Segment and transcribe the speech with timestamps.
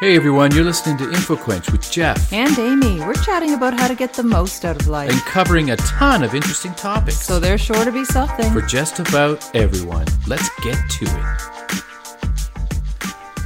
[0.00, 3.94] Hey everyone, you're listening to InfoQuench with Jeff And Amy, we're chatting about how to
[3.94, 5.10] get the most out of life.
[5.10, 8.52] and covering a ton of interesting topics So there's sure to be something.
[8.52, 10.06] for just about everyone.
[10.26, 11.40] Let's get to it.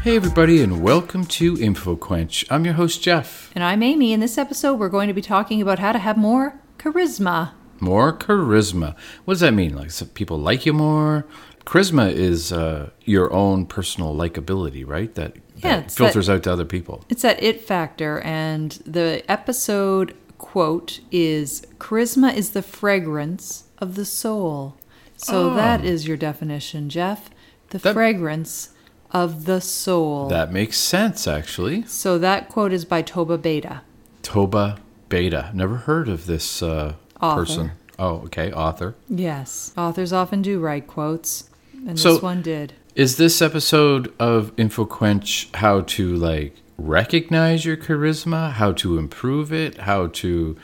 [0.02, 2.46] Hey everybody, and welcome to InfoQuench.
[2.50, 3.50] I'm your host Jeff.
[3.54, 4.12] And I'm Amy.
[4.12, 7.52] In this episode, we're going to be talking about how to have more charisma.
[7.80, 8.94] More charisma.
[9.24, 9.74] What does that mean?
[9.74, 11.26] Like people like you more?
[11.70, 15.14] Charisma is uh, your own personal likability, right?
[15.14, 17.04] That, Yeah, that filters out to other people.
[17.08, 24.04] It's that it factor, and the episode quote is Charisma is the fragrance of the
[24.04, 24.74] soul.
[25.16, 25.54] So Oh.
[25.54, 27.30] that is your definition, Jeff.
[27.68, 28.70] The That- fragrance
[29.12, 30.26] of the soul.
[30.26, 31.84] That makes sense, actually.
[31.86, 33.82] so that quote is by Toba Beta.
[34.22, 34.78] Toba
[35.08, 35.50] Beta.
[35.54, 37.72] Never heard of this uh, person.
[37.96, 38.96] Oh, okay, author.
[39.08, 39.72] Yes.
[39.76, 41.49] Authors often do write quotes,
[41.86, 42.72] and So- this one did.
[42.96, 49.78] Is this episode of InfoQuench how to like recognize your charisma, how to improve it,
[49.78, 50.56] how to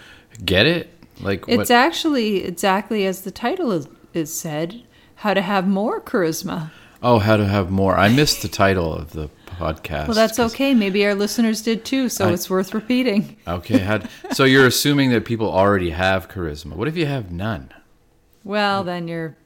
[0.44, 0.92] get it?
[1.20, 1.70] Like It's what?
[1.70, 4.82] actually exactly as the title is, is said
[5.16, 6.70] how to have more charisma.
[7.02, 7.96] oh, how to have more.
[7.96, 10.08] I missed the title of the podcast.
[10.08, 10.74] Well, that's okay.
[10.74, 13.36] Maybe our listeners did too, so I- it's worth repeating.
[13.46, 16.74] Okay, had, so you're assuming that people already have charisma.
[16.74, 17.70] What if you have none?
[18.44, 19.36] Well, then you're,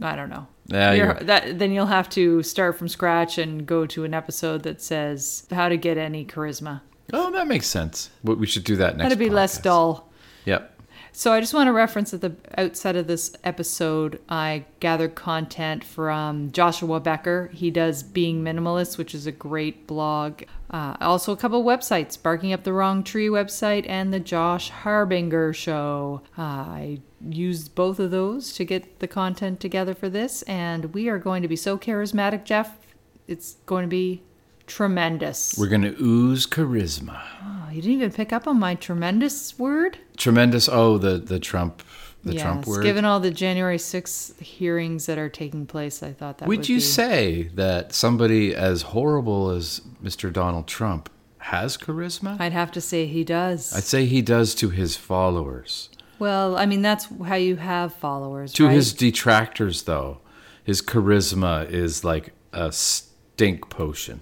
[0.00, 0.46] I don't know.
[0.68, 4.82] Yeah, that, then you'll have to start from scratch and go to an episode that
[4.82, 6.82] says how to get any charisma.
[7.12, 8.10] Oh, that makes sense.
[8.22, 9.04] We we should do that next.
[9.04, 10.10] That'd be less dull.
[10.44, 10.77] Yep.
[11.18, 15.82] So I just want to reference at the outset of this episode, I gathered content
[15.82, 17.50] from Joshua Becker.
[17.52, 20.44] He does Being Minimalist, which is a great blog.
[20.70, 25.52] Uh, also, a couple websites: Barking Up the Wrong Tree website and the Josh Harbinger
[25.52, 26.22] Show.
[26.38, 31.08] Uh, I used both of those to get the content together for this, and we
[31.08, 32.78] are going to be so charismatic, Jeff.
[33.26, 34.22] It's going to be
[34.68, 35.56] tremendous.
[35.58, 37.20] We're gonna ooze charisma.
[37.42, 39.98] Oh, you didn't even pick up on my tremendous word.
[40.16, 40.68] Tremendous.
[40.68, 41.82] Oh, the the Trump
[42.24, 42.82] the Trump word.
[42.82, 46.68] Given all the January 6th hearings that are taking place, I thought that Would would
[46.68, 50.32] you be- say that somebody as horrible as Mr.
[50.32, 52.38] Donald Trump has charisma?
[52.40, 53.72] I'd have to say he does.
[53.74, 55.88] I'd say he does to his followers.
[56.18, 58.52] well, I mean, that's how you have followers.
[58.54, 58.74] To right?
[58.74, 60.18] his detractors, though,
[60.64, 64.20] his charisma is like a stink potion.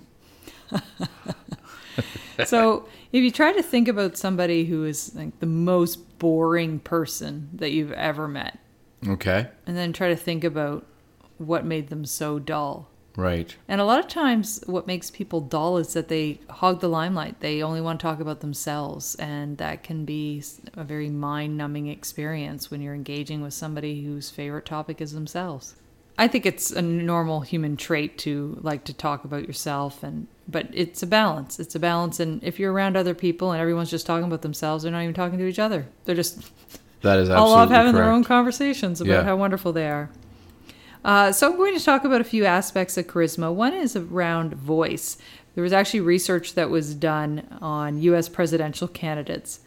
[2.45, 7.49] so if you try to think about somebody who is like the most boring person
[7.55, 8.59] that you've ever met,
[9.07, 9.49] Okay?
[9.67, 10.87] and then try to think about
[11.39, 12.89] what made them so dull.
[13.17, 13.57] Right.
[13.67, 17.41] And a lot of times, what makes people dull is that they hog the limelight.
[17.41, 19.15] They only want to talk about themselves.
[19.15, 20.43] And that can be
[20.75, 25.77] a very mind numbing experience when you're engaging with somebody whose favorite topic is themselves.
[26.19, 30.69] I think it's a normal human trait to like to talk about yourself and but
[30.73, 31.59] it's a balance.
[31.61, 34.83] It's a balance and if you're around other people and everyone's just talking about themselves,
[34.83, 35.87] they're not even talking to each other.
[36.05, 36.51] They're just
[37.03, 38.05] That is all off having correct.
[38.05, 39.23] their own conversations about Yeah.
[39.25, 40.11] how wonderful they are.
[41.05, 43.53] Uh, so I'm going to talk about a few aspects of charisma.
[43.55, 45.19] One is around voice.
[45.55, 48.29] There was actually research that was done on U.S.
[48.29, 49.61] presidential candidates,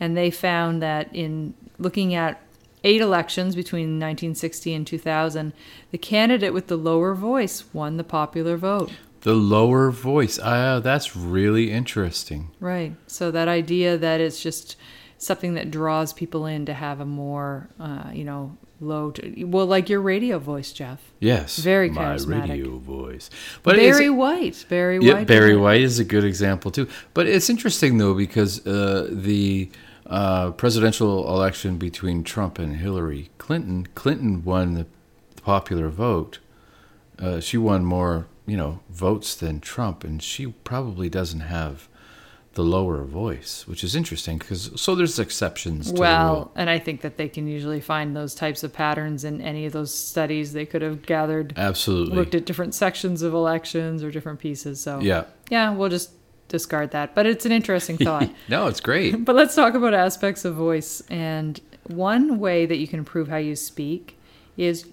[0.00, 2.40] and they found that in looking at
[2.86, 5.52] eight elections between 1960 and 2000,
[5.90, 8.90] the candidate with the lower voice won the popular vote.
[9.22, 10.38] The lower voice.
[10.42, 12.50] Ah, that's really interesting.
[12.60, 12.94] Right.
[13.08, 14.76] So that idea that it's just
[15.18, 19.66] something that draws people in to have a more, uh, you know, low, to, well,
[19.66, 21.00] like your radio voice, Jeff.
[21.18, 21.56] Yes.
[21.56, 23.30] Very my radio voice.
[23.64, 24.64] But it's- Barry White.
[24.68, 25.56] Barry Yeah, Barry.
[25.56, 26.86] White is a good example too.
[27.14, 29.70] But it's interesting though because uh, the
[30.08, 34.86] uh, presidential election between Trump and Hillary Clinton, Clinton won the
[35.42, 36.38] popular vote.
[37.18, 41.88] Uh, she won more, you know, votes than Trump, and she probably doesn't have
[42.54, 45.88] the lower voice, which is interesting because so there's exceptions.
[45.88, 46.52] To the Well, rule.
[46.56, 49.72] and I think that they can usually find those types of patterns in any of
[49.72, 50.54] those studies.
[50.54, 54.80] They could have gathered, absolutely, looked at different sections of elections or different pieces.
[54.80, 55.24] So yeah.
[55.50, 56.10] yeah, we'll just
[56.48, 57.14] discard that.
[57.14, 58.30] But it's an interesting thought.
[58.48, 59.16] no, it's great.
[59.24, 61.02] But let's talk about aspects of voice.
[61.10, 64.18] And one way that you can improve how you speak
[64.56, 64.86] is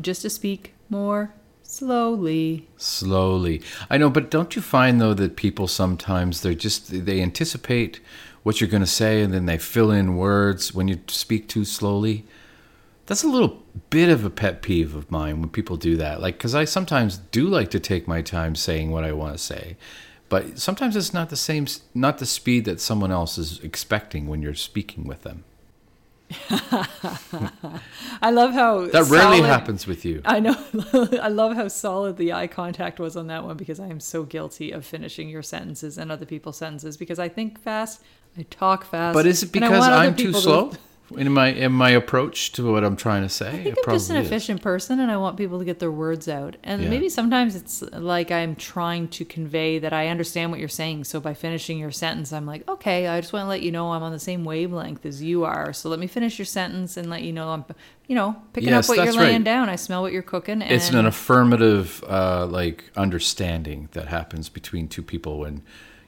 [0.00, 1.32] just to speak more
[1.62, 2.68] slowly.
[2.76, 7.98] slowly i know but don't you find though that people sometimes they're just they anticipate
[8.42, 11.64] what you're going to say and then they fill in words when you speak too
[11.64, 12.26] slowly
[13.06, 16.36] that's a little bit of a pet peeve of mine when people do that like
[16.36, 19.74] because i sometimes do like to take my time saying what i want to say
[20.32, 24.40] but sometimes it's not the same not the speed that someone else is expecting when
[24.42, 25.44] you're speaking with them
[28.22, 30.22] I love how That rarely solid- happens with you.
[30.24, 30.56] I know.
[31.22, 34.22] I love how solid the eye contact was on that one because I am so
[34.24, 38.00] guilty of finishing your sentences and other people's sentences because I think fast,
[38.38, 39.14] I talk fast.
[39.14, 40.72] But is it because I'm too people to- slow
[41.16, 43.48] in my in my approach to what I'm trying to say?
[43.48, 44.26] I think I'm just an is.
[44.26, 46.56] efficient person and I want people to get their words out.
[46.62, 46.88] And Yeah.
[46.90, 51.04] maybe sometimes it's like I'm trying to convey that I understand what you're saying.
[51.04, 53.92] So by finishing your sentence, I'm like, okay, I just want to let you know
[53.92, 55.72] I'm on the same wavelength as you are.
[55.72, 57.64] So let me finish your sentence and let you know I'm,
[58.06, 59.44] you know, picking Yes, up what you're laying right.
[59.44, 59.68] down.
[59.68, 60.62] I smell what you're cooking.
[60.62, 65.62] And It's an affirmative, uh, like understanding that happens between two people when,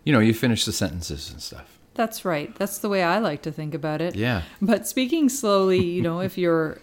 [0.04, 1.73] you know, you finish the sentences and stuff.
[1.94, 2.54] That's right.
[2.56, 4.16] That's the way I like to think about it.
[4.16, 4.42] Yeah.
[4.60, 6.78] But speaking slowly, you know, if you're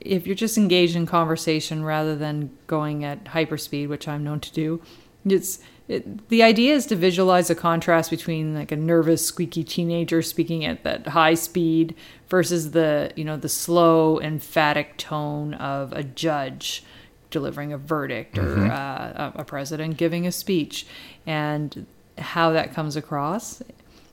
[0.00, 4.52] if you're just engaged in conversation rather than going at hyperspeed, which I'm known to
[4.52, 4.82] do,
[5.24, 10.20] it's it, the idea is to visualize a contrast between like a nervous, squeaky teenager
[10.20, 11.94] speaking at that high speed
[12.28, 16.82] versus the you know the slow, emphatic tone of a judge
[17.30, 20.86] delivering a verdict or uh, a president giving a speech,
[21.26, 21.86] and
[22.18, 23.62] how that comes across.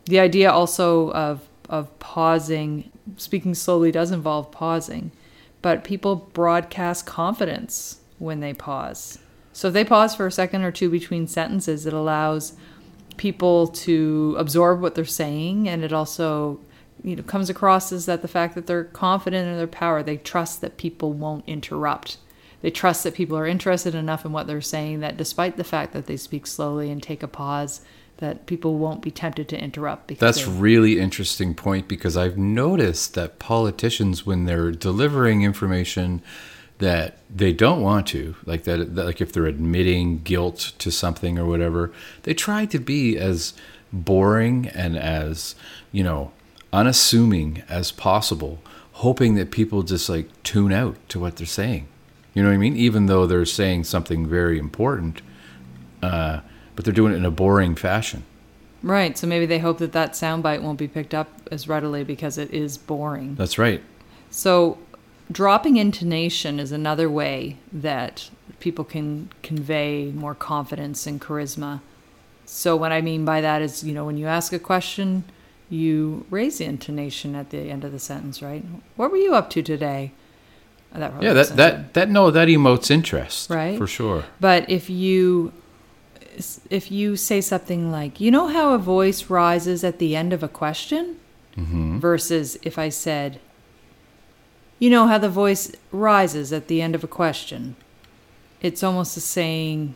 [0.05, 5.11] The idea also of of pausing, speaking slowly does involve pausing,
[5.61, 9.17] but people broadcast confidence when they pause.
[9.53, 12.53] So if they pause for a second or two between sentences, it allows
[13.17, 16.59] people to absorb what they're saying and it also
[17.03, 20.17] you know comes across as that the fact that they're confident in their power they
[20.17, 22.17] trust that people won't interrupt
[22.61, 25.93] they trust that people are interested enough in what they're saying that despite the fact
[25.93, 27.81] that they speak slowly and take a pause
[28.23, 33.15] that people won't be tempted to interrupt because That's really interesting point because I've noticed
[33.15, 36.21] that politicians, when they're delivering information
[36.79, 41.37] that they don't want to, like that, that- like if they're admitting guilt to something
[41.37, 41.91] or whatever,
[42.23, 43.53] they try to be as
[43.91, 45.53] boring and as
[45.91, 46.31] you know
[46.71, 48.59] unassuming as possible,
[48.93, 51.87] hoping that people just like tune out to what they're saying.
[52.33, 52.77] You know what I mean?
[52.77, 55.21] Even though they're saying something very important,
[56.01, 56.39] uh,
[56.75, 58.23] but they're doing it in a boring fashion.
[58.81, 62.37] right so maybe they hope that that soundbite won't be picked up as readily because
[62.37, 63.81] it is boring That's right.
[64.29, 64.79] So,
[65.31, 71.81] dropping intonation is another way that people can convey more confidence and charisma.
[72.45, 75.23] So, what I mean by that is, you know, when you ask a question,
[75.69, 78.65] you raise the intonation at the end of the sentence, right?
[78.95, 80.13] What were you up to today?
[80.93, 83.77] That Yeah, that that that no, that emotes interest, Right.
[83.77, 84.25] For sure.
[84.39, 85.53] But if you
[86.69, 90.43] if you say something like, "You know how a voice rises at the end of
[90.43, 91.17] a question?"
[91.57, 91.99] Mm-hmm.
[91.99, 93.39] versus if I said,
[94.79, 97.75] "You know how the voice rises at the end of a question."
[98.61, 99.95] It's almost a saying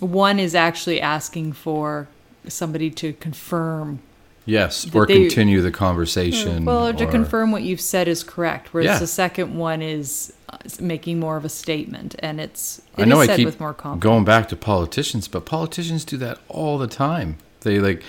[0.00, 2.08] one is actually asking for
[2.46, 4.00] somebody to confirm
[4.48, 6.64] Yes, or they- continue the conversation.
[6.64, 8.98] well or to or- confirm what you've said is correct whereas Yeah.
[8.98, 13.26] the second one is uh, making more of a statement and it's I know I
[13.26, 14.02] said keep with more confidence.
[14.02, 17.36] going back to politicians, but politicians do that all the time.
[17.60, 18.02] They like,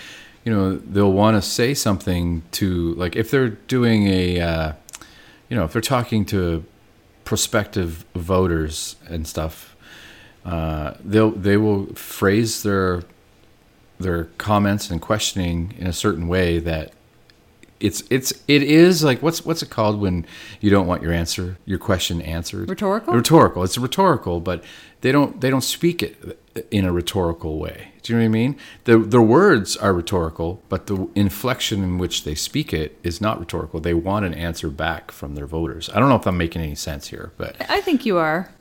[0.45, 4.71] you know, they'll want to say something to like if they're doing a, uh,
[5.49, 6.63] you know, if they're talking to
[7.25, 9.75] prospective voters and stuff,
[10.45, 13.03] uh, they'll they will phrase their
[13.99, 16.93] their comments and questioning in a certain way that
[17.79, 20.25] it's it's it is like what's what's it called when
[20.59, 22.69] you don't want your answer your question answered?
[22.69, 23.13] Rhetorical?
[23.13, 23.63] rhetorical.
[23.63, 24.63] It's rhetorical but
[25.01, 26.39] they don't they don't speak it
[26.71, 27.93] in a rhetorical way.
[28.03, 28.57] Do you know what i mean?
[28.83, 33.39] The the words are rhetorical but the inflection in which they speak it is not
[33.39, 33.79] rhetorical.
[33.79, 35.89] They want an answer back from their voters.
[35.93, 38.51] I don't know if i'm making any sense here but I think you are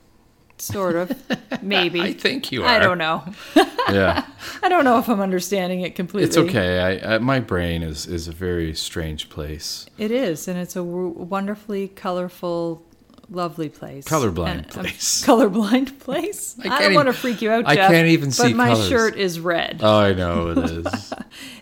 [0.61, 1.11] sort of
[1.62, 3.25] maybe i think you are I don't know.
[3.91, 4.27] yeah
[4.62, 6.29] I don't know if I'm understanding it completely.
[6.29, 10.59] it's okay I, I my brain is is a very strange place It is, and
[10.59, 12.83] it's a w- wonderfully colorful,
[13.31, 14.05] lovely place.
[14.05, 15.25] Colorblind And- um, place.
[15.27, 16.57] colorblind place.
[16.65, 17.91] I I, don't want to freak you out, I Jeff.
[17.91, 18.88] can't even see But my colors.
[18.88, 19.81] shirt is red.
[19.83, 21.12] oh i know it is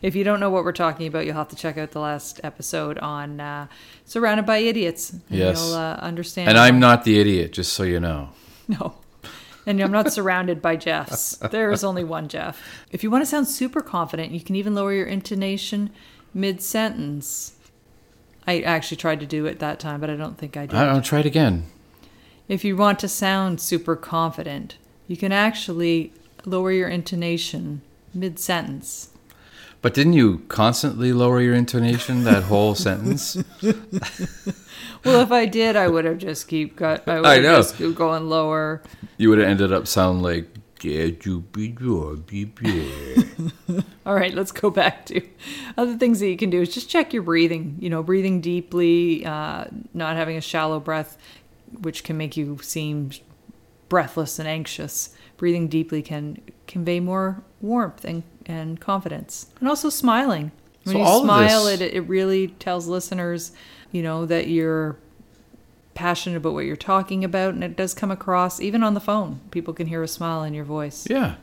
[0.03, 2.41] if you don't know what we're talking about, you'll have to check out the last
[2.45, 3.67] episode on uh,
[4.05, 5.59] "Surrounded by Idiots." And Yes.
[5.63, 6.49] you'll uh, understand.
[6.49, 8.29] and i'm not the idiot just so you know
[8.81, 8.95] No.
[9.69, 11.37] And I'm not surrounded by Jeffs.
[11.51, 12.63] There is only one Jeff.
[12.93, 15.91] If you want to sound super confident, you can even lower your intonation
[16.33, 17.57] mid sentence.
[18.47, 20.77] I actually tried to do it that time, but I don't think I did.
[20.77, 21.65] I'll try it again
[22.47, 24.77] If you want to sound super confident,
[25.09, 26.13] you can actually
[26.45, 27.83] lower your intonation
[28.15, 29.11] mid sentence.
[29.83, 33.37] But didn't you constantly lower your intonation that whole sentence?
[35.05, 37.07] Well, if I did, I would have just keep got.
[37.07, 37.57] I would I know.
[37.57, 38.83] just keep going lower.
[39.19, 40.49] You would have ended up sounding like
[44.07, 45.21] All right, let's go back to
[45.77, 47.77] other things that you can do is just check your breathing.
[47.79, 49.65] You know, breathing deeply, uh,
[49.95, 51.17] not having a shallow breath,
[51.81, 53.11] which can make you seem
[53.89, 55.11] breathless and anxious.
[55.37, 59.47] Breathing deeply can convey more warmth and, and confidence.
[59.61, 60.53] And also smiling.
[60.85, 63.53] When So you smile, it, it really tells listeners,
[63.93, 64.97] you know, that you're
[65.95, 67.55] passionate about what you're talking about.
[67.55, 69.41] And it does come across, even on the phone.
[69.51, 71.07] People can hear a smile in your voice.
[71.11, 71.37] Yeah.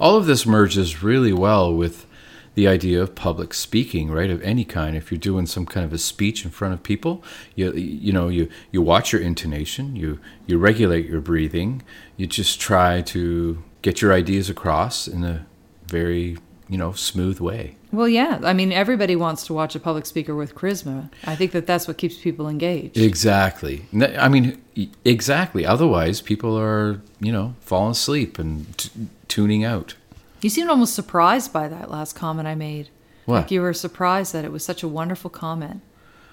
[0.00, 2.06] All of this merges really well with
[2.54, 4.30] the idea of public speaking, right?
[4.30, 4.96] Of any kind.
[4.96, 7.22] If you're doing some kind of a speech in front of people,
[7.54, 11.82] you you know, you you watch your intonation, you you regulate your breathing,
[12.16, 15.46] you just try to get your ideas across in a
[15.86, 17.76] very, you know, smooth way.
[17.92, 18.40] Well, yeah.
[18.42, 21.10] I mean, everybody wants to watch a public speaker with charisma.
[21.24, 22.96] I think that that's what keeps people engaged.
[22.98, 23.86] Exactly.
[24.18, 24.62] i mean,
[25.04, 25.64] exactly.
[25.64, 28.90] Otherwise, people are, you know, falling asleep and t-
[29.28, 29.94] tuning out.
[30.42, 32.90] You seemed almost surprised by that last comment I made.
[33.24, 33.36] What?
[33.36, 35.80] Like you were surprised that it was such a wonderful comment.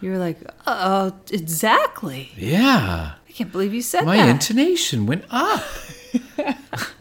[0.02, 2.32] You were like, uh, exactly.
[2.36, 3.14] Yeah.
[3.28, 5.64] I can't believe you said that My intonation went up.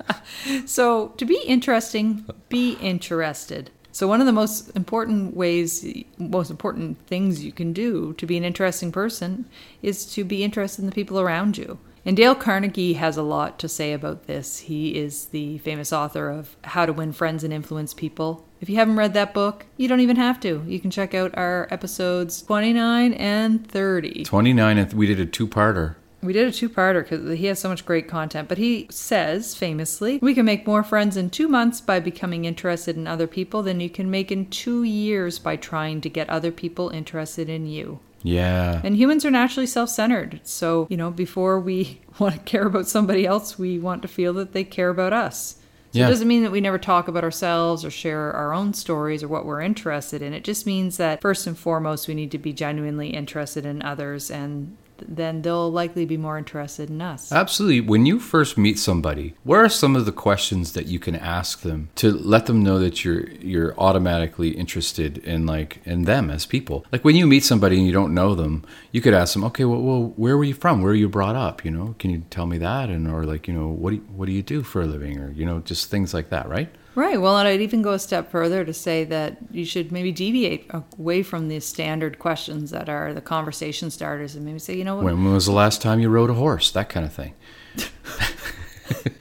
[0.67, 3.71] So, to be interesting, be interested.
[3.93, 5.87] So, one of the most important ways,
[6.19, 9.45] most important things you can do to be an interesting person
[9.83, 11.79] is to be interested in the people around you.
[12.05, 14.59] And Dale Carnegie has a lot to say about this.
[14.61, 18.45] He is the famous author of How to Win Friends and Influence People.
[18.61, 20.65] If you haven't read that book, you don't even have to.
[20.67, 24.25] You can check out our episodes 29 and 30.
[24.25, 25.95] 29 and we did a two-parter.
[26.23, 28.49] We did a two parter because he has so much great content.
[28.49, 32.97] But he says famously, we can make more friends in two months by becoming interested
[32.97, 36.53] in other people than you can make in two years by trying to get other
[36.53, 37.99] people interested in you.
[38.23, 38.81] Yeah.
[38.85, 40.41] And humans are naturally self centered.
[40.45, 44.33] So, you know, before we want to care about somebody else, we want to feel
[44.35, 45.57] that they care about us.
[45.93, 46.07] So Yeah.
[46.07, 49.29] it doesn't mean that we never talk about ourselves or share our own stories or
[49.29, 50.33] what we're interested in.
[50.33, 54.31] It just means that first and foremost, we need to be genuinely interested in others,
[54.31, 54.77] and
[55.09, 57.33] then they'll likely be more interested in us.
[57.33, 57.81] Absolutely.
[57.81, 61.61] When you first meet somebody, what are some of the questions that you can ask
[61.61, 66.47] them to let them know that you're you're automatically interested in like in them as
[66.47, 66.85] people?
[66.93, 69.65] Like when you meet somebody and you don't know them, you could ask them, "Okay,
[69.65, 70.83] well, well where were you from?
[70.83, 71.65] Where were you brought up?
[71.65, 74.03] You know, can you tell me that?" And or like, you know, what do you,
[74.03, 76.75] what do you do for a living or you know, just things like that, right?
[76.95, 77.19] Right.
[77.19, 80.71] Well, and I'd even go a step further to say that you should maybe deviate
[80.71, 84.97] away from the standard questions that are the conversation starters and maybe say, you know
[84.97, 85.05] what?
[85.05, 86.71] When was the last time you rode a horse?
[86.71, 87.35] That kind of thing.
[87.77, 89.15] like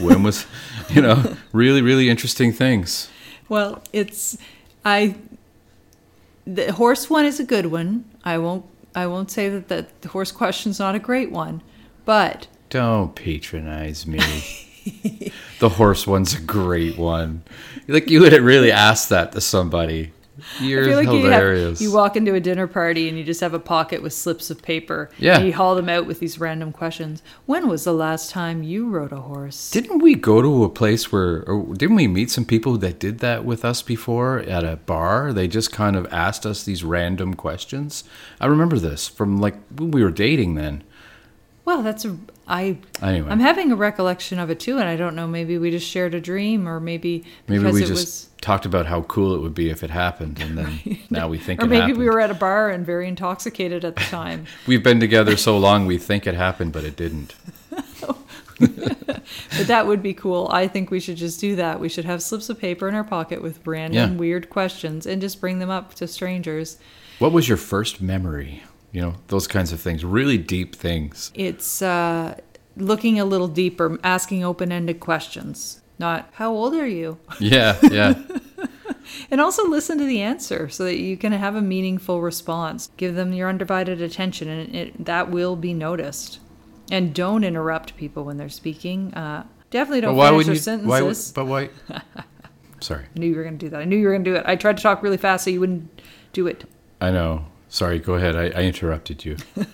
[0.00, 0.46] when was,
[0.88, 3.10] you know, really really interesting things.
[3.48, 4.38] Well, it's
[4.84, 5.16] I
[6.46, 8.06] the horse one is a good one.
[8.24, 8.64] I won't
[8.94, 11.62] I won't say that the, the horse question's not a great one,
[12.06, 14.20] but Don't patronize me.
[15.60, 17.42] the horse one's a great one.
[17.88, 20.12] Like you would really ask that to somebody.
[20.60, 21.78] You're I feel like you, hilarious.
[21.78, 24.50] have, you walk into a dinner party and you just have a pocket with slips
[24.50, 25.10] of paper.
[25.18, 25.36] Yeah.
[25.36, 27.22] And you haul them out with these random questions.
[27.46, 29.70] When was the last time you rode a horse?
[29.70, 33.18] didn't we go to a place where, or didn't we meet some people that did
[33.20, 35.32] that with us before at a bar?
[35.32, 38.02] They just kind of asked us these random questions.
[38.40, 40.82] I remember this from like when we were dating then.
[41.64, 45.14] well, that's a I Anyway, I'm having a recollection of it too, and I don't
[45.14, 45.26] know.
[45.26, 49.02] Maybe we just shared a dream, or maybe maybe we just was, talked about how
[49.02, 51.80] cool it would be if it happened, and then now we think or it maybe
[51.80, 51.98] happened.
[51.98, 54.46] we were at a bar and very intoxicated at the time.
[54.66, 57.34] We've been together so long, we think it happened, but it didn't.
[58.58, 60.48] but that would be cool.
[60.52, 61.80] I think we should just do that.
[61.80, 64.18] We should have slips of paper in our pocket with random Yeah.
[64.18, 66.76] weird questions and just bring them up to strangers.
[67.18, 68.62] What was your first memory?
[68.92, 71.32] You know, those kinds of things, really deep things.
[71.34, 72.38] It's uh,
[72.76, 75.80] looking a little deeper, asking open-ended questions.
[75.98, 78.14] Not how old are you, Yeah, yeah.
[79.30, 82.90] and also listen to the answer so that you can have a meaningful response.
[82.96, 86.40] Give them your undivided attention, and it, that will be noticed.
[86.90, 89.14] And don't interrupt people when they're speaking.
[89.14, 90.60] Uh, definitely don't finish their you?
[90.60, 90.88] sentences.
[90.88, 91.02] Why?
[91.02, 92.00] would- But why?
[92.80, 93.80] Sorry, I knew you were going to do that.
[93.80, 94.42] I knew you were going to do it.
[94.44, 96.64] I tried to talk really fast so you wouldn't do it.
[97.00, 97.46] I know.
[97.72, 97.98] Sorry.
[97.98, 98.36] Go ahead.
[98.36, 99.36] I, I interrupted you.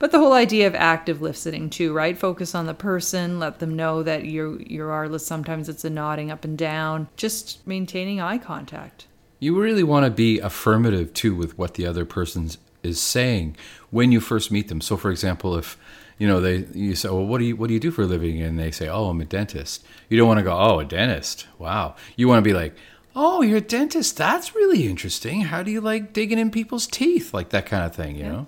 [0.00, 2.16] But the whole idea of active listening too, right?
[2.16, 5.28] Focus on the person, let them know that you you are listening.
[5.28, 9.06] sometimes it's a nodding up and down, just maintaining eye contact.
[9.40, 12.48] You really want to be affirmative too with what the other person
[12.82, 13.58] is saying
[13.90, 14.80] when you first meet them.
[14.80, 15.76] So, for example, if
[16.16, 18.06] you know they you say, "Well, what do you what do you do for a
[18.06, 20.84] living?" and they say, "Oh, I'm a dentist." You don't want to go, "Oh, a
[20.86, 21.94] dentist." Wow.
[22.16, 22.74] You want to be like,
[23.14, 24.16] "Oh, you're a dentist.
[24.16, 25.42] That's really interesting.
[25.42, 28.46] How do you like digging in people's teeth?" Like that kind of thing, you know?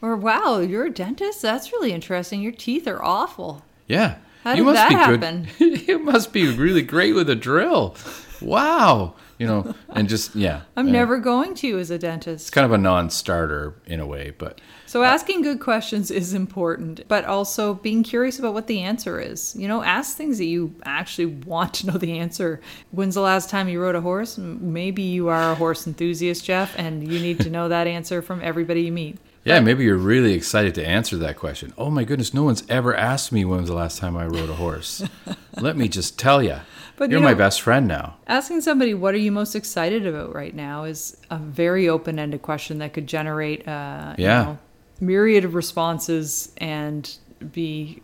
[0.00, 1.42] Or wow, you're a dentist?
[1.42, 2.42] That's really interesting.
[2.42, 3.64] Your teeth are awful.
[3.86, 4.16] Yeah.
[4.42, 5.46] How did that happen?
[5.58, 5.86] good.
[5.88, 7.94] you must be really great with a drill.
[8.42, 9.14] Wow.
[9.38, 10.62] You know, and just yeah.
[10.76, 12.44] I'm Uh, never going to you as a dentist.
[12.44, 17.00] It's kind of a non-starter in a way, but So asking good questions is important,
[17.08, 19.56] but also being curious about what the answer is.
[19.56, 22.60] You know, ask things that you actually want to know the answer.
[22.90, 24.38] When's the last time you rode a horse?
[24.38, 28.40] Maybe you are a horse enthusiast, Jeff, and you need to know that answer from
[28.42, 29.18] everybody you meet.
[29.44, 31.72] yeah, maybe you're really excited to answer that question.
[31.76, 34.50] Oh my goodness, no one's ever asked me when was the last time I rode
[34.50, 35.02] a horse.
[35.60, 36.58] Let me just tell you.
[36.96, 38.16] But, you're you my best friend now.
[38.26, 42.78] Asking somebody what are you most excited about right now is a very open-ended question
[42.78, 44.42] that could generate uh, you Yeah.
[44.44, 44.58] know,
[45.00, 47.16] myriad of responses and
[47.52, 48.02] be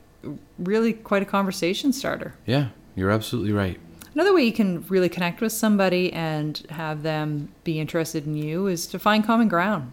[0.59, 2.35] really quite a conversation starter.
[2.47, 3.78] Yeah, you're absolutely right.
[4.14, 8.66] Another way you can really connect with somebody and have them be interested in you
[8.66, 9.92] is to find common ground.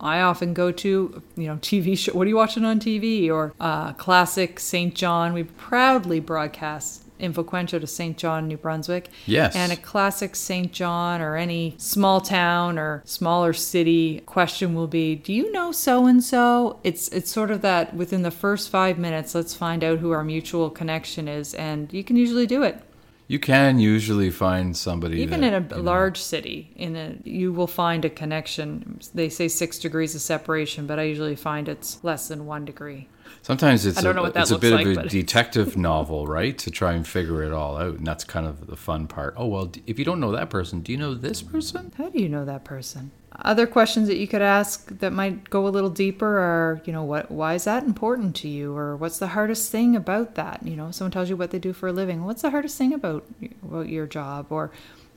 [0.00, 2.12] I often go to, you know, TV show.
[2.12, 3.30] What are you watching on TV?
[3.30, 4.94] Or uh, classic St.
[4.94, 5.32] John.
[5.34, 8.18] We proudly broadcast Infoquentia to St.
[8.18, 9.08] John, New Brunswick.
[9.26, 9.54] Yes.
[9.54, 10.72] And a classic St.
[10.72, 16.06] John or any small town or smaller city question will be, "Do you know so
[16.06, 20.00] and so?" It's it's sort of that within the first 5 minutes, let's find out
[20.00, 22.82] who our mutual connection is and you can usually do it.
[23.28, 27.14] You can usually find somebody Even that, in a you know- large city, in a
[27.24, 28.98] you will find a connection.
[29.14, 33.08] They say 6 degrees of separation, but I usually find it's less than 1 degree.
[33.42, 36.26] Sometimes it's a, know what that it's a bit like, of a but- detective novel,
[36.26, 36.56] right?
[36.58, 39.34] To try and figure it all out, and that's kind of the fun part.
[39.36, 41.92] Oh well, if you don't know that person, do you know this person?
[41.96, 43.10] How do you know that person?
[43.36, 47.02] Other questions that you could ask that might go a little deeper are, you know,
[47.02, 50.60] what why is that important to you or what's the hardest thing about that?
[50.64, 52.24] You know, someone tells you what they do for a living.
[52.24, 53.24] What's the hardest thing about
[53.62, 54.70] about your job or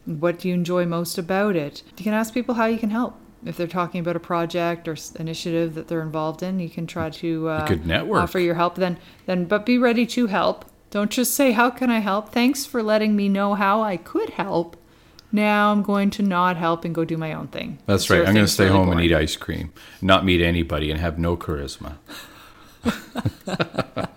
[0.06, 1.84] what do you enjoy most about it?
[1.98, 3.20] You can ask people how you can help.
[3.46, 7.12] If they're talking about a project or initiative that they're involved in, you can try
[7.12, 8.24] to uh, could network.
[8.24, 8.75] offer your help.
[8.75, 8.98] Then,
[9.28, 10.66] then, but be ready to help.
[10.90, 14.32] Don't just say, "How can I help?" Thanks for letting me know how I could
[14.32, 14.78] help.
[15.32, 17.78] Now I'm going to not help and go do my own thing.
[17.86, 18.25] That's right.
[18.25, 21.20] I'm going to stay really home and eat ice cream, not meet anybody, and have
[21.20, 21.98] no charisma.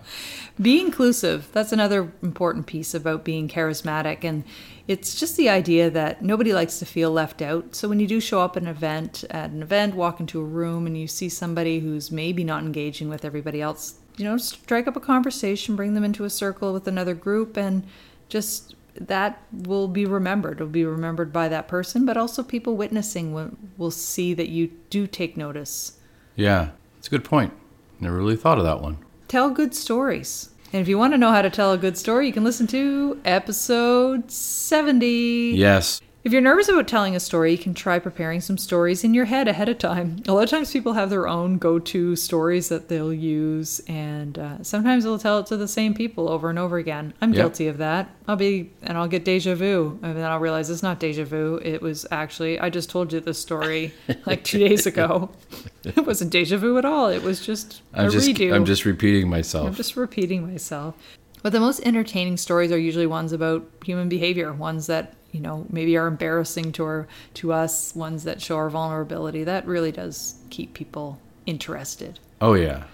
[0.61, 1.49] Be inclusive.
[1.53, 4.23] That's another important piece about being charismatic.
[4.23, 4.43] And
[4.87, 7.75] it's just the idea that nobody likes to feel left out.
[7.75, 10.43] So when you do show up at an event, at an event, walk into a
[10.43, 14.87] room and you see somebody who's maybe not engaging with everybody else, you know, strike
[14.87, 17.85] up a conversation, bring them into a circle with another group, and
[18.27, 20.57] just that will be remembered.
[20.57, 24.71] It'll be remembered by that person, but also people witnessing will, will see that you
[24.89, 25.99] do take notice.
[26.35, 27.53] Yeah, it's a good point.
[28.01, 28.97] Never really thought of that one.
[29.29, 30.49] Tell good stories.
[30.73, 32.67] And if you want to know how to tell a good story, you can listen
[32.67, 35.51] to episode 70.
[35.55, 36.01] Yes.
[36.21, 39.23] If you're nervous about telling a story, you can try preparing some stories in your
[39.23, 40.21] head ahead of time.
[40.27, 44.37] A lot of times people have their own go to stories that they'll use, and
[44.37, 47.13] uh, sometimes they'll tell it to the same people over and over again.
[47.21, 47.37] I'm Yep.
[47.41, 48.09] guilty of that.
[48.27, 51.55] I'll be, and I'll get deja vu, and then I'll realize it's not deja vu.
[51.63, 53.93] It was actually, I just told you this story
[54.25, 55.29] like two days ago.
[55.85, 57.07] It wasn't deja vu at all.
[57.07, 58.53] It was just a I'm just redo.
[58.53, 59.67] I'm just repeating myself.
[59.69, 60.93] I'm just repeating myself.
[61.41, 65.65] But the most entertaining stories are usually ones about human behavior, ones that, you know,
[65.69, 69.43] maybe are embarrassing to our, to us, ones that show our vulnerability.
[69.43, 72.19] That really does keep people interested.
[72.41, 72.85] Oh yeah.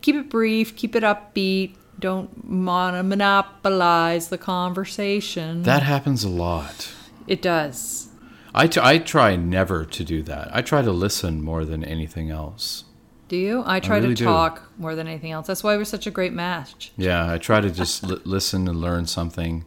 [0.00, 5.62] Keep it brief, keep it upbeat, don't mon- monopolize the conversation.
[5.62, 6.92] That happens a lot.
[7.26, 8.08] it does.
[8.54, 10.48] I, t- I try never to do that.
[10.54, 12.84] I try to listen more than anything else.
[13.28, 13.62] Do you?
[13.66, 14.24] I try really to do.
[14.24, 15.46] talk more than anything else.
[15.48, 16.92] That's why we're such a great match.
[16.96, 19.64] Yeah, I try to just li- listen and learn something,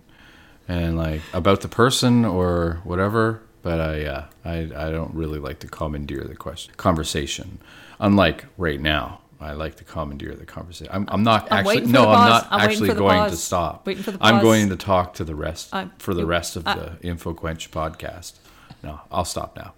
[0.70, 3.42] and like about the person or whatever.
[3.62, 7.60] But I, uh, I, I don't really like to commandeer the question conversation.
[8.00, 10.94] Unlike right now, I like to commandeer the conversation.
[10.94, 13.86] I'm, I'm not I'm actually no, I'm not I'm actually going to stop.
[13.86, 16.66] Waiting for the I'm going to talk to the rest I'm- for the rest of
[16.66, 18.34] I- the InfoQuench podcast.
[18.82, 19.74] No, I'll stop now.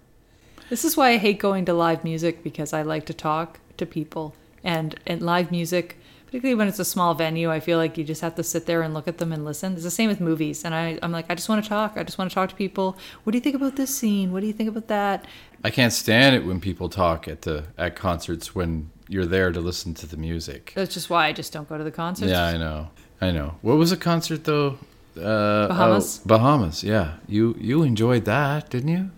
[0.68, 3.86] This is why I hate going to live music because I like to talk to
[3.86, 4.34] people.
[4.64, 5.98] And and live music,
[6.32, 8.80] particularly when it's a small venue, I feel like you just have to sit there
[8.80, 9.74] and look at them and listen.
[9.74, 10.64] It's the same with movies.
[10.64, 11.92] And I, I'm like, I just want to talk.
[11.98, 12.96] I just want to talk to people.
[13.24, 14.32] What do you think about this scene?
[14.32, 15.26] What do you think about that?
[15.62, 19.60] I can't stand it when people talk at the at concerts when you're there to
[19.60, 20.72] listen to the music.
[20.74, 22.30] That's just why I just don't go to the concerts.
[22.30, 22.88] Yeah, I know.
[23.20, 23.56] I know.
[23.60, 24.78] What was a concert though?
[25.14, 26.20] Uh, Bahamas?
[26.24, 26.82] Oh, Bahamas.
[26.82, 29.10] Yeah, you you enjoyed that, didn't you?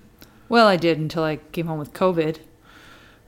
[0.48, 2.38] Well, I did until I came home with COVID.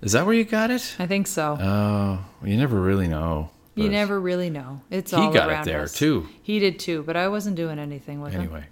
[0.03, 0.97] Is that where you got it?
[0.99, 1.57] I think so.
[1.61, 3.51] Oh, you never really know.
[3.77, 4.81] You never really know.
[4.91, 5.93] It's He all got it around there, us.
[5.93, 6.29] too.
[6.43, 8.41] He did too, but I wasn't doing anything with him.
[8.43, 8.65] Anyway,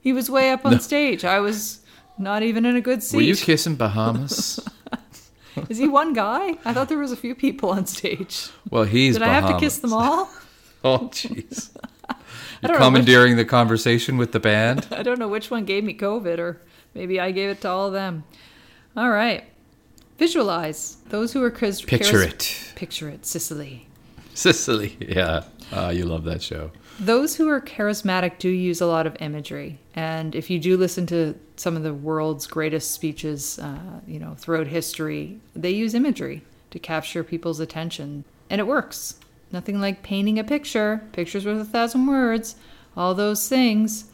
[0.00, 1.24] He was way up on stage.
[1.24, 1.80] I was
[2.18, 3.16] not even in a good seat.
[3.16, 4.60] were you kissing Bahamas?
[5.70, 6.58] Is he one guy?
[6.66, 8.48] I thought there was a few people on stage.
[8.70, 9.14] well, he's.
[9.14, 10.28] Did I have to kiss them all?
[10.84, 11.70] Oh, jeez.
[12.08, 12.16] I You're
[12.60, 14.86] don't know which- commandeering the conversation with the band.
[14.92, 16.60] I don't know which one gave me COVID, or
[16.94, 18.22] maybe I gave it to all of them.
[18.96, 19.44] All right.
[20.18, 22.72] Visualize those who are chris- Picture charis- it.
[22.74, 23.86] Picture it, Sicily.
[24.34, 24.96] Sicily.
[25.08, 25.44] Yeah.
[25.72, 26.70] Ah, you love that show.
[27.00, 31.06] Those who are charismatic do use a lot of imagery, and if you do listen
[31.08, 36.42] to some of the world's greatest speeches, uh, you know, throughout history, they use imagery
[36.70, 39.16] to capture people's attention, and it works.
[39.52, 41.02] Nothing like painting a picture.
[41.12, 42.56] Pictures worth a thousand words.
[42.96, 44.06] All those things.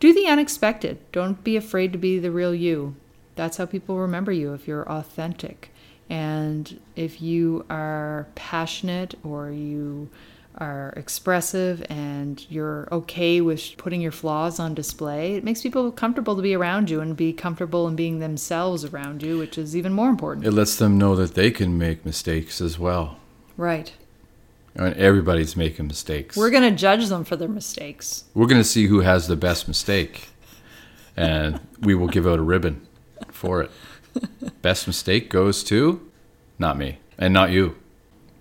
[0.00, 0.98] Do the unexpected.
[1.12, 2.96] Don't be afraid to be the real you.
[3.34, 5.70] That's how people remember you if you're authentic.
[6.10, 10.10] And if you are passionate or you
[10.58, 16.36] are expressive and you're okay with putting your flaws on display, it makes people comfortable
[16.36, 19.92] to be around you and be comfortable in being themselves around you, which is even
[19.92, 20.46] more important.
[20.46, 23.16] It lets them know that they can make mistakes as well.
[23.56, 23.92] Right.
[24.78, 26.36] I mean, everybody's making mistakes.
[26.36, 28.24] We're going to judge them for their mistakes.
[28.34, 30.28] We're going to see who has the best mistake,
[31.16, 32.86] and we will give out a ribbon
[33.30, 33.70] for it.
[34.62, 36.00] Best mistake goes to
[36.58, 37.76] not me and not you.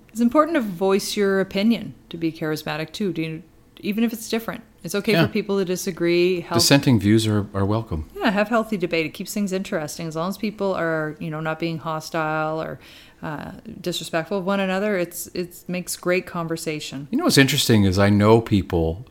[0.09, 3.43] It's important to voice your opinion to be charismatic too, do you,
[3.79, 4.63] even if it's different.
[4.83, 5.25] It's okay Yeah.
[5.27, 6.41] for people to disagree.
[6.41, 8.09] Help, Dissenting views are, are welcome.
[8.17, 9.05] yeah, have healthy debate.
[9.05, 10.07] It keeps things interesting.
[10.07, 12.79] As long as people are, you know, not being hostile or
[13.21, 17.07] uh, disrespectful of one another, it's it makes great conversation.
[17.11, 19.05] You know what's interesting is I know people,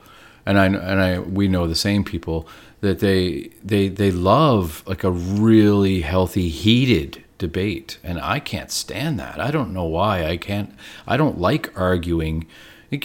[0.45, 2.49] and I and I we know the same people
[2.81, 9.19] that they they they love like a really healthy heated debate, and I can't stand
[9.19, 9.41] that.
[9.41, 10.27] I don't know why.
[10.27, 10.73] I can't.
[11.07, 12.47] I don't like arguing.
[12.91, 12.99] You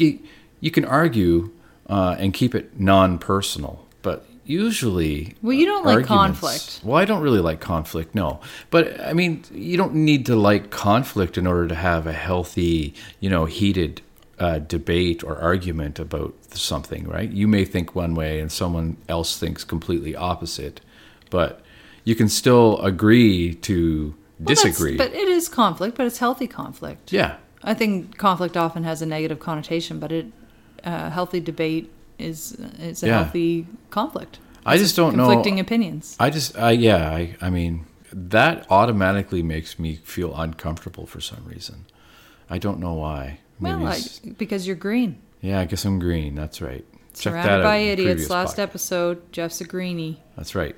[0.71, 1.51] can, argue
[1.87, 6.81] uh, and keep it non-personal, but usually Well, you don't like conflict.
[6.83, 8.41] Well, I don't really like conflict, no.
[8.69, 12.93] But I mean, you don't need to like conflict in order to have a healthy,
[13.19, 14.01] you know, heated
[14.39, 17.29] uh, debate or argument about something, right?
[17.31, 20.81] You may think one way and someone else thinks completely opposite,
[21.29, 21.61] but
[22.03, 24.97] you can still agree to Well, disagree.
[24.97, 27.11] but it is conflict, but it's healthy conflict.
[27.13, 27.37] yeah.
[27.63, 30.27] I think conflict often has a negative connotation, but it
[30.83, 33.23] uh, healthy debate is is a Yeah.
[33.23, 34.37] healthy conflict.
[34.67, 35.25] I just don't know.
[35.27, 36.15] Conflicting opinions.
[36.19, 41.43] I just, I yeah, I, I mean, that automatically makes me feel uncomfortable for some
[41.45, 41.85] reason.
[42.49, 43.39] I don't know why.
[43.59, 43.99] Well, I,
[44.37, 45.21] because you're green.
[45.41, 46.35] Yeah, I guess I'm green.
[46.35, 46.85] That's right.
[47.13, 48.29] Check Surrounded that by idiots.
[48.29, 48.63] Last podcast.
[48.63, 50.21] episode, Jeff's a greenie.
[50.35, 50.75] That's right.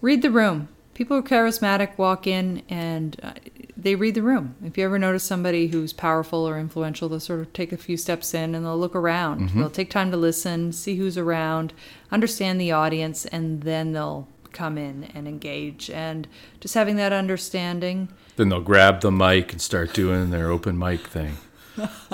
[0.00, 0.68] Read the room.
[0.94, 3.32] People who are charismatic walk in and uh,
[3.76, 4.54] they read the room.
[4.64, 7.96] If you ever notice somebody who's powerful or influential, they'll sort of take a few
[7.96, 9.40] steps in and they'll look around.
[9.40, 9.60] Mm-hmm.
[9.60, 11.72] They'll take time to listen, see who's around,
[12.10, 15.90] understand the audience, and then they'll come in and engage.
[15.90, 16.28] And
[16.60, 18.08] just having that understanding.
[18.36, 21.36] Then they'll grab the mic and start doing their open mic thing.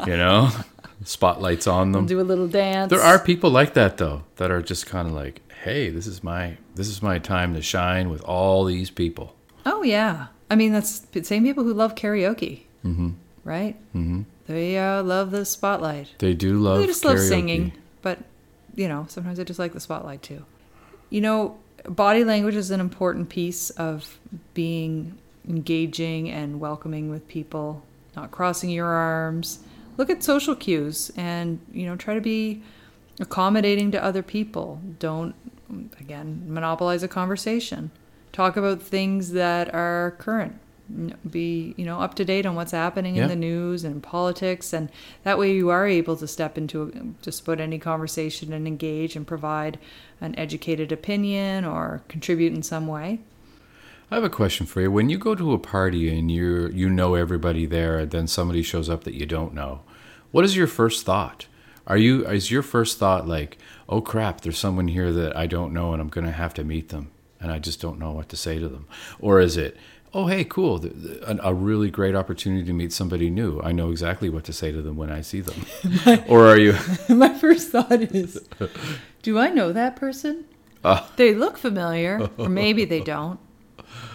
[0.07, 0.51] You know,
[1.05, 2.07] spotlights on them.
[2.07, 2.91] Do a little dance.
[2.91, 6.23] There are people like that though, that are just kind of like, "Hey, this is
[6.23, 10.73] my this is my time to shine with all these people." Oh yeah, I mean
[10.73, 13.11] that's the same people who love karaoke, mm-hmm.
[13.45, 13.77] right?
[13.95, 14.23] Mm-hmm.
[14.47, 16.15] They uh, love the spotlight.
[16.19, 16.81] They do love.
[16.81, 18.19] they just love singing, but
[18.75, 20.45] you know sometimes I just like the spotlight too.
[21.11, 24.19] You know, body language is an important piece of
[24.55, 25.19] being
[25.49, 27.85] engaging and welcoming with people.
[28.17, 29.61] Not crossing your arms.
[29.97, 32.63] Look at social cues and you know try to be
[33.21, 34.81] accommodating to other people.
[34.99, 35.35] Don't
[36.01, 37.91] again monopolize a conversation.
[38.33, 40.59] Talk about things that are current.
[41.31, 43.25] Be you know up to date on what's happening Yeah.
[43.25, 44.91] in the news and politics, and
[45.23, 49.15] that way you are able to step into a, just about any conversation and engage
[49.15, 49.79] and provide
[50.21, 53.21] an educated opinion or contribute in some way.
[54.11, 54.91] I have a question for you.
[54.91, 58.63] When you go to a party and you you know everybody there, and then somebody
[58.63, 59.83] shows up that you don't know,
[60.33, 61.47] what is your first thought?
[61.87, 65.73] Are you is your first thought like, "Oh crap, there's someone here that I don't
[65.73, 68.29] know and I'm going to have to meet them and I just don't know what
[68.31, 68.87] to say to them?"
[69.21, 69.77] Or is it,
[70.13, 73.61] "Oh hey, cool, th- th- an- a really great opportunity to meet somebody new.
[73.63, 75.65] I know exactly what to say to them when I see them."
[76.29, 76.75] or are you
[77.09, 78.41] My first thought is,
[79.23, 80.47] do I know that person?
[80.85, 81.11] Ah.
[81.17, 83.39] They look familiar, or maybe they don't.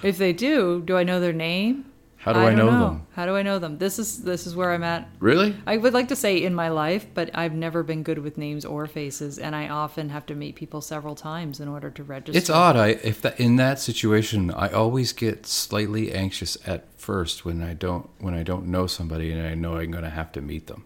[0.03, 1.85] If they do, do I know their name?
[2.17, 3.07] How do I, don't know, them?
[3.13, 3.77] How do I know them?
[3.77, 5.07] This is this is where I'm at.
[5.19, 5.55] Really?
[5.67, 8.65] I would like to say in my life, but I've never been good with names
[8.65, 12.35] or faces, and I often have to meet people several times in order to register.
[12.35, 12.77] It's odd.
[12.77, 17.73] I if that in that situation, I always get slightly anxious at first when I
[17.75, 20.65] don't when I don't know somebody and I know I'm going to have to meet
[20.65, 20.83] them,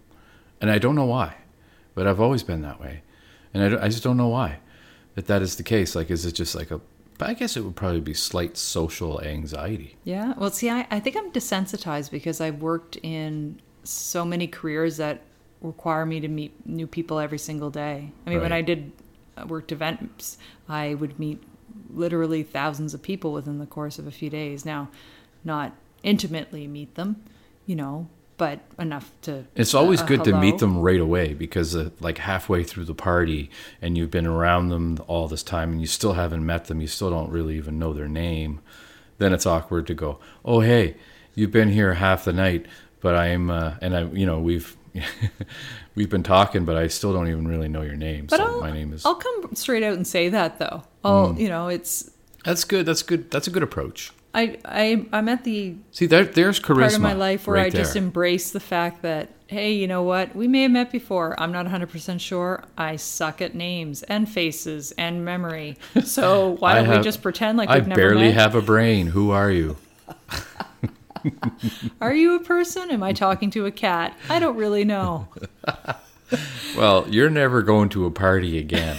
[0.60, 1.36] and I don't know why,
[1.94, 3.00] but I've always been that way,
[3.54, 4.58] and I, don't- I just don't know why
[5.14, 5.94] that that is the case.
[5.94, 6.82] Like, is it just like a?
[7.20, 9.96] But I guess it would probably be slight social anxiety.
[10.04, 10.32] Yeah.
[10.38, 15.20] Well, see, I, I think I'm desensitized because I've worked in so many careers that
[15.60, 18.10] require me to meet new people every single day.
[18.26, 18.92] I mean, when I did
[19.36, 21.42] uh, worked events, I would meet
[21.90, 24.64] literally thousands of people within the course of a few days.
[24.64, 24.88] Now,
[25.44, 27.22] not intimately meet them,
[27.66, 28.08] you know,
[28.40, 29.44] but enough to.
[29.54, 32.94] It's always uh, good to meet them right away because, uh, like halfway through the
[32.94, 33.50] party,
[33.82, 36.86] and you've been around them all this time, and you still haven't met them, you
[36.86, 38.60] still don't really even know their name.
[39.18, 40.96] Then it's awkward to go, "Oh, hey,
[41.34, 42.64] you've been here half the night,
[43.02, 44.74] but I'm," uh, and I, you know, we've
[45.94, 48.24] we've been talking, but I still don't even really know your name.
[48.24, 49.04] But so I'll, my name is.
[49.04, 50.82] I'll come straight out and say that though.
[51.04, 51.38] I'll, Mm.
[51.40, 52.10] you know, it's
[52.46, 52.86] That's good.
[52.86, 53.30] That's good.
[53.30, 54.12] That's a good approach.
[54.34, 56.80] I I I'm at the See, there, there's charisma.
[56.80, 58.02] part of my life where right I just there.
[58.02, 60.36] embrace the fact that hey, you know what?
[60.36, 61.34] We may have met before.
[61.40, 62.62] I'm not 100% sure.
[62.78, 65.76] I suck at names and faces and memory.
[66.04, 68.34] So why don't we just pretend like I we've never barely met?
[68.34, 69.08] have a brain.
[69.08, 69.76] Who are you?
[72.00, 72.90] Are you a person?
[72.90, 74.16] Am I talking to a cat?
[74.30, 75.28] I don't really know.
[76.76, 78.96] Well, you're never going to a party again.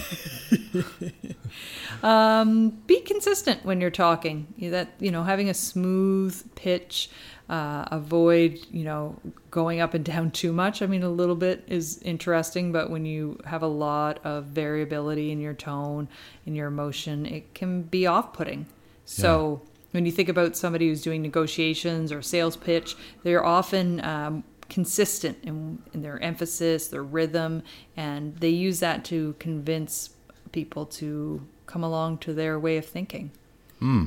[2.02, 4.46] Be consistent when you're talking.
[4.56, 7.10] You- That you know, having a smooth pitch,
[7.48, 9.16] uh, avoid you know
[9.50, 10.82] going up and down too much.
[10.82, 15.30] I mean, a little bit is interesting, but when you have a lot of variability
[15.30, 16.08] in your tone,
[16.46, 18.66] in your emotion, it can be off-putting.
[19.04, 19.62] So.
[19.92, 25.36] When you think about somebody who's doing negotiations or sales pitch, they're often um, consistent
[25.42, 27.62] in, in their emphasis, their rhythm,
[27.94, 30.08] and they use that to convince
[30.50, 33.30] people to come along to their way of thinking.
[33.78, 34.06] Hmm.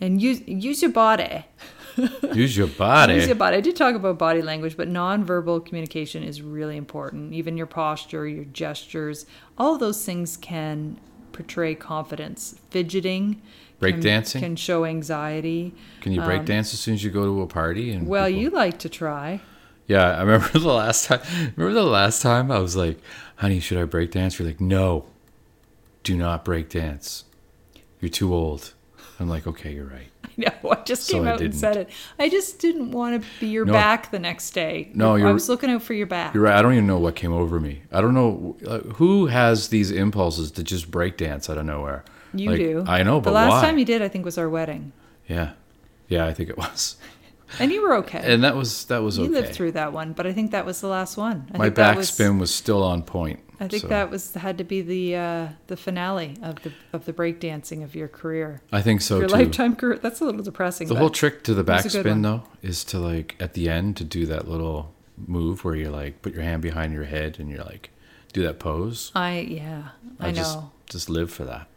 [0.00, 1.44] And use use your body.
[2.32, 3.14] Use your body.
[3.16, 3.58] Use your body.
[3.58, 7.34] I did talk about body language, but nonverbal communication is really important.
[7.34, 9.26] Even your posture, your gestures,
[9.58, 10.98] all those things can
[11.32, 12.54] portray confidence.
[12.70, 13.42] Fidgeting, can-
[14.00, 14.40] Breakdancing?
[14.40, 15.74] can show anxiety.
[16.00, 17.92] Can you break dance as soon as you go to a party?
[17.92, 19.42] And Um, Well, people- you like to try.
[19.86, 21.20] Yeah, I remember the last time.
[21.56, 22.98] Remember the last time I was like,
[23.36, 25.04] "Honey, should I break dance?" You're like, "No,
[26.02, 27.24] do not break dance.
[28.00, 28.72] You're too old."
[29.20, 31.90] I'm like, "Okay, you're right." No, I just So came out and said it.
[32.18, 33.74] I just didn't want to be your No.
[33.74, 34.90] back the next day.
[34.94, 36.32] No, I was looking out for your back.
[36.32, 36.56] You're right.
[36.56, 37.82] I don't even know what came over me.
[37.92, 42.02] I don't know uh, who has these impulses to just break dance out of nowhere.
[42.34, 42.84] You Like, do.
[42.88, 43.60] I know, The but the last why?
[43.62, 44.92] time you did, I think, was our wedding,
[45.28, 45.50] yeah,
[46.08, 46.96] yeah, I think it was,
[47.58, 48.22] and you were okay.
[48.34, 49.32] and that was that was you okay.
[49.34, 51.50] You lived through that one, but I think that was the last one.
[51.54, 53.40] I My think that was- backspin was still on point.
[53.60, 57.04] I think so that was had to be the uh, the finale of the of
[57.04, 59.34] the breakdancing of your career, I think so your too.
[59.34, 59.98] lifetime career.
[59.98, 60.88] That's a little depressing.
[60.88, 62.18] The whole trick to the was a good one.
[62.18, 64.92] backspin though is to like at the end to do that little
[65.28, 67.90] move where you like put your hand behind your head and you're like
[68.32, 69.12] do that pose.
[69.14, 69.88] I yeah,
[70.18, 70.36] I, know.
[70.36, 71.68] just just live for that.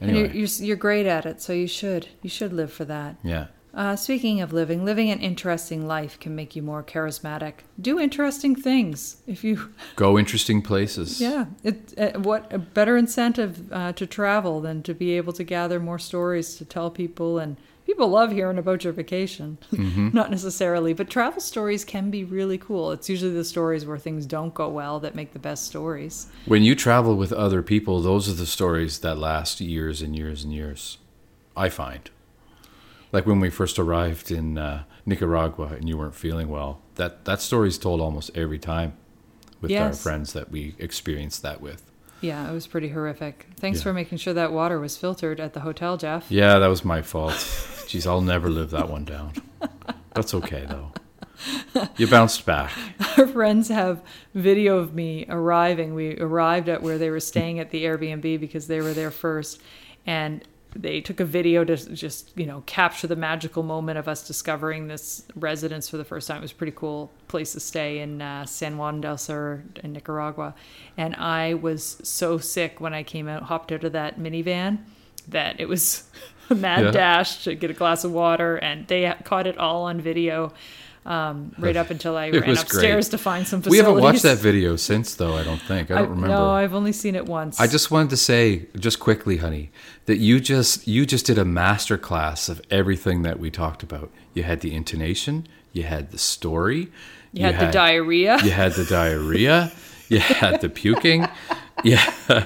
[0.00, 2.84] And Anyway, you're, you're you're great at it, so you should you should live for
[2.84, 3.16] that.
[3.24, 3.46] yeah.
[3.76, 7.56] Uh, speaking of living, living an interesting life can make you more charismatic.
[7.78, 9.18] Do interesting things.
[9.26, 11.20] If you, Go interesting places.
[11.20, 15.44] yeah, it, uh, what a better incentive uh, to travel than to be able to
[15.44, 17.38] gather more stories to tell people.
[17.38, 22.56] And people love hearing about your vacation, not necessarily, but travel stories can be really
[22.56, 22.92] cool.
[22.92, 26.28] It's usually the stories where things don't go well that make the best stories.
[26.46, 30.44] When you travel with other people, those are the stories that last years and years
[30.44, 30.96] and years.
[31.54, 32.08] I find.
[33.16, 37.40] Like when we first arrived in uh, Nicaragua and you weren't feeling well, that that
[37.40, 38.92] story's told almost every time
[39.62, 41.90] with our friends that we experienced that with.
[42.20, 43.46] Yeah, it was pretty horrific.
[43.56, 43.84] Thanks Yeah.
[43.84, 46.30] for making sure that water was filtered at the hotel, Jeff.
[46.30, 47.32] Yeah, that was my fault.
[47.88, 49.32] Jeez, I'll never live that one down.
[50.12, 50.92] That's okay though.
[51.96, 52.70] You bounced back.
[53.16, 54.02] Our friends have
[54.34, 55.94] video of me arriving.
[55.94, 59.62] We arrived at where they were staying at the Airbnb because they were there first,
[60.06, 60.44] and
[60.78, 64.88] they took a video to just you know capture the magical moment of us discovering
[64.88, 66.38] this residence for the first time.
[66.38, 69.92] It was a pretty cool place to stay in uh, San Juan del Sur in
[69.92, 70.54] Nicaragua,
[70.96, 74.78] and I was so sick when I came out, hopped out of that minivan,
[75.28, 76.04] that it was
[76.50, 76.90] a mad Yeah.
[76.90, 80.52] dash to get a glass of water, and they caught it all on video.
[81.06, 83.10] Um, right up until I ran upstairs great.
[83.12, 83.80] to find some facilities.
[83.80, 85.92] We haven't watched that video since though, I don't think.
[85.92, 86.28] I don't remember.
[86.34, 87.60] No, I've only seen it once.
[87.60, 89.70] I just wanted to say, just quickly, honey,
[90.06, 94.10] that you just you just did a master class of everything that we talked about.
[94.34, 96.88] You had the intonation, you had the story,
[97.32, 98.38] you had, the diarrhea.
[98.42, 99.70] you had the diarrhea,
[100.08, 101.28] you had the puking,
[101.84, 102.12] yeah.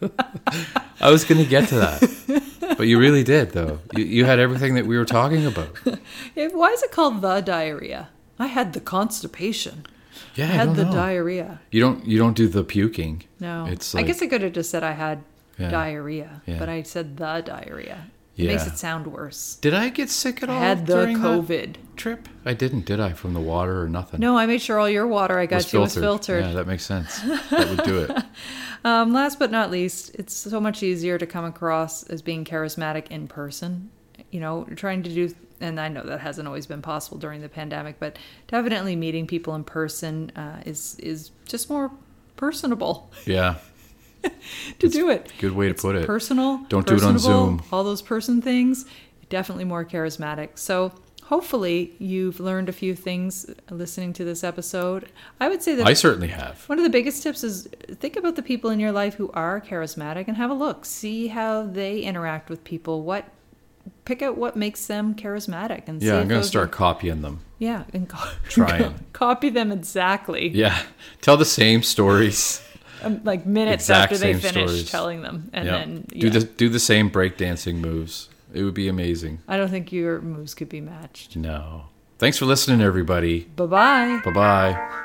[1.00, 2.42] I was going to get to that,
[2.76, 3.80] but you really did, though.
[3.96, 5.68] You, you had everything that we were talking about.
[6.34, 8.08] Why is it called the diarrhea?
[8.38, 9.86] I had the constipation.
[10.34, 10.92] Yeah, I I, had don't the know.
[10.92, 11.60] diarrhea.
[11.70, 13.22] You don't you don't do the puking.
[13.40, 15.22] No, It's I guess I could have just said I had
[15.58, 15.70] Yeah.
[15.70, 16.58] diarrhea, Yeah.
[16.58, 18.06] but I said the diarrhea.
[18.36, 19.56] It makes it sound worse.
[19.60, 21.76] Did I get sick at I all had the COVID.
[21.96, 22.28] trip?
[22.44, 23.12] I didn't, did I?
[23.12, 24.18] From the water or nothing?
[24.20, 26.44] No, I made sure all your water I got you was filtered.
[26.44, 27.20] Yeah, that makes sense.
[27.20, 28.24] That would do it.
[28.84, 33.06] Um, last but not least, it's so much easier to come across as being charismatic
[33.08, 33.90] in person.
[34.30, 37.48] You know, trying to do, and I know that hasn't always been possible during the
[37.48, 41.92] pandemic, but definitely meeting people in person uh, is is just more
[42.36, 43.54] personable Yeah.
[44.78, 45.32] to do it.
[45.38, 46.06] Good way to put it.
[46.06, 46.58] Personal.
[46.68, 47.62] Don't do it on Zoom.
[47.72, 48.86] All those person things,
[49.28, 50.50] definitely more charismatic.
[50.58, 50.92] So
[51.24, 55.10] hopefully you've learned a few things listening to this episode.
[55.40, 56.62] I would say that I certainly have.
[56.68, 59.60] one of the biggest tips is think about the people in your life who are
[59.60, 60.84] charismatic and have a look.
[60.84, 63.02] See how they interact with people.
[63.02, 63.24] What
[64.04, 67.40] pick out what makes them charismatic and Yeah, I'm going to start are- copying them.
[67.58, 68.94] yeah, and co- Trying.
[69.14, 70.48] copy them exactly.
[70.48, 70.78] Yeah.
[71.22, 72.60] Tell the same stories.
[73.04, 74.90] Um, like minutes Exact after they finish stories.
[74.90, 75.78] telling them, and yeah.
[75.78, 78.28] then do the do the same breakdancing moves.
[78.52, 79.40] It would be amazing.
[79.48, 81.36] I don't think your moves could be matched.
[81.36, 81.86] No.
[82.18, 83.40] Thanks for listening, everybody.
[83.56, 84.20] Bye bye.
[84.24, 85.00] Bye bye.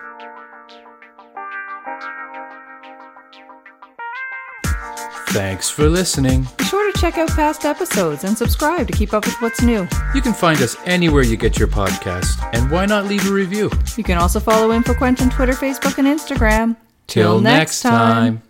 [5.29, 6.47] Thanks for listening.
[6.57, 9.87] Be sure to check out past episodes and subscribe to keep up with what's new.
[10.15, 13.69] You can find us anywhere you get your podcast, and why not leave a review?
[13.95, 16.77] You can also follow InfoQuench on Twitter, Facebook, and Instagram.
[17.09, 18.41] Till next time.